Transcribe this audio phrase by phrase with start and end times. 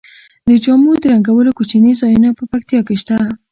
[0.47, 3.17] د جامو د رنګولو کوچني ځایونه په پکتیا کې شته.